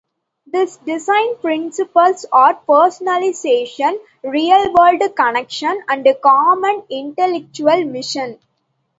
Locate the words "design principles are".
0.77-2.59